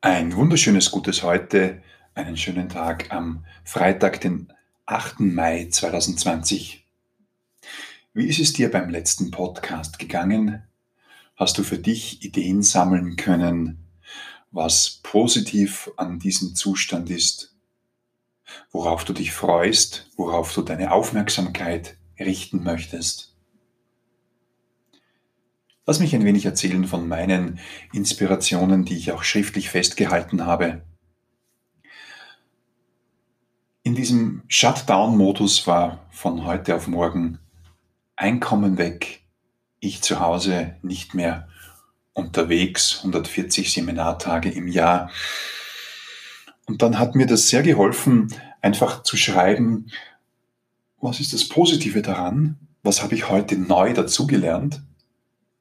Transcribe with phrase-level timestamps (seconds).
[0.00, 1.82] Ein wunderschönes gutes Heute,
[2.14, 4.52] einen schönen Tag am Freitag, den
[4.86, 5.18] 8.
[5.18, 6.86] Mai 2020.
[8.14, 10.62] Wie ist es dir beim letzten Podcast gegangen?
[11.34, 13.88] Hast du für dich Ideen sammeln können,
[14.52, 17.56] was positiv an diesem Zustand ist,
[18.70, 23.34] worauf du dich freust, worauf du deine Aufmerksamkeit richten möchtest?
[25.88, 27.58] Lass mich ein wenig erzählen von meinen
[27.94, 30.82] Inspirationen, die ich auch schriftlich festgehalten habe.
[33.84, 37.38] In diesem Shutdown-Modus war von heute auf morgen
[38.16, 39.22] Einkommen weg,
[39.80, 41.48] ich zu Hause nicht mehr
[42.12, 45.10] unterwegs, 140 Seminartage im Jahr.
[46.66, 49.90] Und dann hat mir das sehr geholfen, einfach zu schreiben,
[51.00, 52.58] was ist das Positive daran?
[52.82, 54.82] Was habe ich heute neu dazugelernt?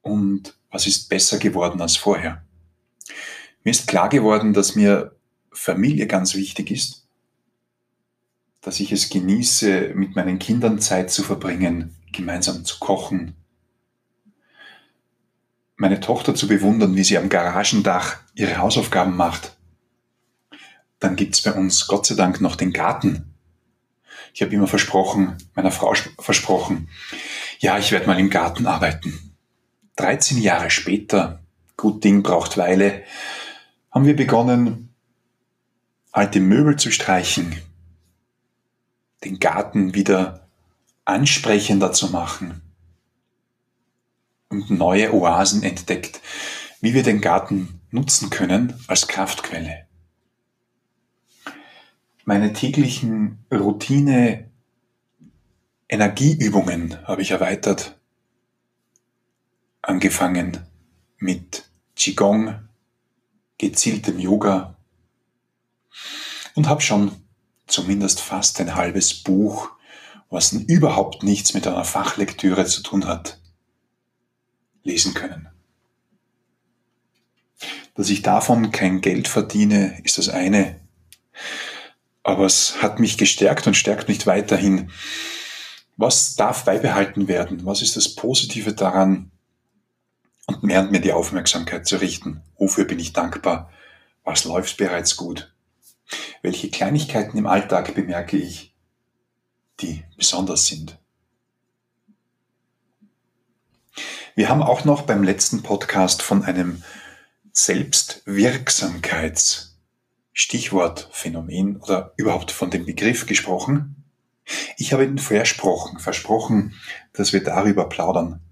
[0.08, 2.44] Und was ist besser geworden als vorher.
[3.64, 5.16] Mir ist klar geworden, dass mir
[5.52, 7.08] Familie ganz wichtig ist,
[8.62, 13.36] dass ich es genieße, mit meinen Kindern Zeit zu verbringen, gemeinsam zu kochen,
[15.76, 19.56] meine Tochter zu bewundern, wie sie am Garagendach ihre Hausaufgaben macht.
[21.00, 23.34] Dann gibt es bei uns Gott sei Dank noch den Garten.
[24.34, 26.90] Ich habe immer versprochen, meiner Frau versprochen,
[27.59, 29.27] ja, ich werde mal im Garten arbeiten.
[29.98, 31.44] 13 Jahre später,
[31.76, 33.03] gut Ding braucht Weile,
[33.92, 34.94] haben wir begonnen,
[36.12, 37.56] alte Möbel zu streichen,
[39.23, 40.48] den Garten wieder
[41.06, 42.62] ansprechender zu machen
[44.50, 46.22] und neue Oasen entdeckt,
[46.80, 49.88] wie wir den Garten nutzen können als Kraftquelle.
[52.25, 54.52] Meine täglichen Routine
[55.90, 57.98] Energieübungen habe ich erweitert
[59.88, 60.60] angefangen
[61.18, 61.64] mit
[61.96, 62.68] Qigong,
[63.58, 64.78] gezieltem Yoga
[66.54, 67.12] und habe schon
[67.66, 69.72] zumindest fast ein halbes Buch,
[70.30, 73.40] was überhaupt nichts mit einer Fachlektüre zu tun hat,
[74.84, 75.47] lesen können.
[77.96, 80.81] Dass ich davon kein Geld verdiene, ist das eine,
[82.24, 84.92] aber es hat mich gestärkt und stärkt mich weiterhin.
[85.96, 87.66] Was darf beibehalten werden?
[87.66, 89.31] Was ist das Positive daran,
[90.47, 92.41] und und mehr die Aufmerksamkeit zu richten.
[92.58, 93.72] Wofür bin ich dankbar?
[94.24, 95.53] Was läuft bereits gut?
[96.41, 98.74] Welche Kleinigkeiten im Alltag bemerke ich,
[99.80, 100.97] die besonders sind?
[104.35, 106.84] Wir haben auch noch beim letzten Podcast von einem
[107.52, 109.78] Selbstwirksamkeits
[110.31, 114.03] Stichwort Phänomen oder überhaupt von dem Begriff gesprochen.
[114.78, 116.75] Ich habe Ihnen versprochen, versprochen,
[117.14, 118.47] dass wir darüber plaudern.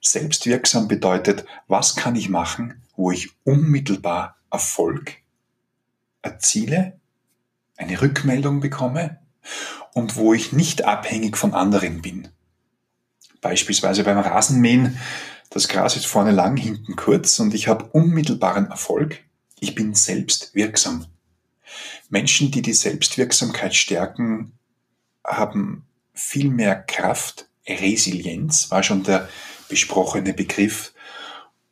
[0.00, 5.16] Selbstwirksam bedeutet, was kann ich machen, wo ich unmittelbar Erfolg
[6.22, 6.98] erziele,
[7.76, 9.18] eine Rückmeldung bekomme
[9.94, 12.28] und wo ich nicht abhängig von anderen bin.
[13.40, 14.98] Beispielsweise beim Rasenmähen,
[15.48, 19.18] das Gras ist vorne lang, hinten kurz und ich habe unmittelbaren Erfolg.
[19.58, 21.06] Ich bin selbstwirksam.
[22.08, 24.52] Menschen, die die Selbstwirksamkeit stärken,
[25.24, 29.28] haben viel mehr Kraft, Resilienz war schon der
[29.68, 30.92] besprochene Begriff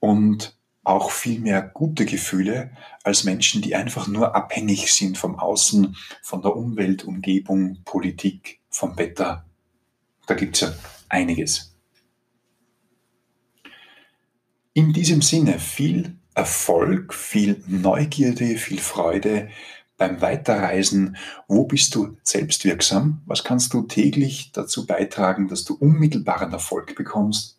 [0.01, 2.71] und auch viel mehr gute Gefühle
[3.05, 8.97] als Menschen, die einfach nur abhängig sind vom Außen, von der Umwelt, Umgebung, Politik, vom
[8.97, 9.45] Wetter.
[10.27, 10.75] Da gibt es ja
[11.09, 11.75] einiges.
[14.73, 19.51] In diesem Sinne viel Erfolg, viel Neugierde, viel Freude
[19.99, 21.17] beim Weiterreisen.
[21.47, 23.21] Wo bist du selbstwirksam?
[23.27, 27.59] Was kannst du täglich dazu beitragen, dass du unmittelbaren Erfolg bekommst?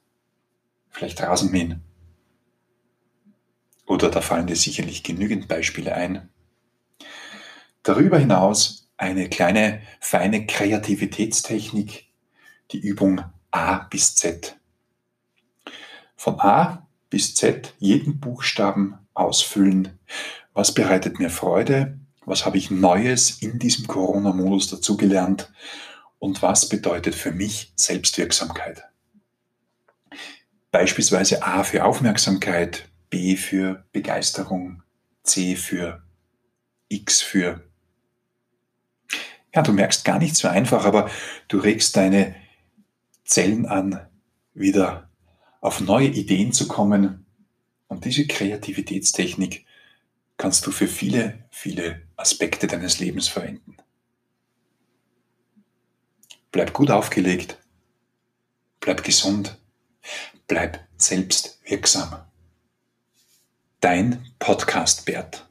[0.91, 1.81] vielleicht Rasenmähen.
[3.85, 6.29] Oder da fallen dir sicherlich genügend Beispiele ein.
[7.83, 12.09] Darüber hinaus eine kleine, feine Kreativitätstechnik,
[12.71, 14.57] die Übung A bis Z.
[16.15, 19.97] Von A bis Z jeden Buchstaben ausfüllen.
[20.53, 21.97] Was bereitet mir Freude?
[22.29, 25.51] Was habe ich Neues in diesem Corona-Modus dazugelernt?
[26.19, 28.83] Und was bedeutet für mich Selbstwirksamkeit?
[30.69, 34.83] Beispielsweise A für Aufmerksamkeit, B für Begeisterung,
[35.23, 36.03] C für
[36.87, 37.63] X für.
[39.55, 41.09] Ja, du merkst gar nicht so einfach, aber
[41.47, 42.35] du regst deine
[43.25, 44.07] Zellen an,
[44.53, 45.09] wieder
[45.61, 47.25] auf neue Ideen zu kommen.
[47.87, 49.65] Und diese Kreativitätstechnik
[50.39, 53.77] kannst du für viele, viele Aspekte deines Lebens verwenden.
[56.51, 57.59] Bleib gut aufgelegt,
[58.79, 59.59] bleib gesund,
[60.47, 62.25] Bleib selbst wirksam.
[63.81, 65.48] Dein Podcast Bert.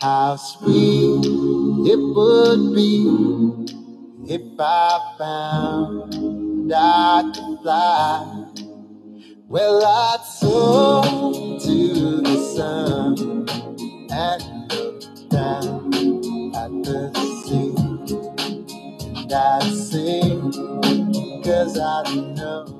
[0.00, 1.26] How sweet
[1.86, 3.04] it would be
[4.26, 8.46] if I found I could fly.
[9.48, 11.02] Well, I'd soar
[11.60, 13.46] to the sun
[14.10, 15.92] and look down
[16.56, 17.12] at the
[17.44, 17.74] sea.
[19.20, 20.52] And I'd sing,
[21.42, 22.79] cause I know